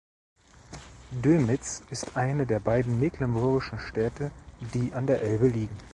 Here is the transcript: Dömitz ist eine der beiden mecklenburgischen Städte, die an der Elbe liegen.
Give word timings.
Dömitz 1.11 1.83
ist 1.91 2.17
eine 2.17 2.47
der 2.47 2.59
beiden 2.59 2.99
mecklenburgischen 2.99 3.77
Städte, 3.77 4.31
die 4.73 4.93
an 4.93 5.05
der 5.05 5.21
Elbe 5.21 5.47
liegen. 5.47 5.77